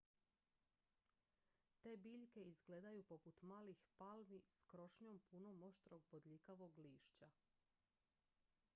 [1.83, 7.29] te biljke izgledaju poput malih palmi s krošnjom punom oštrog bodljikavog lišća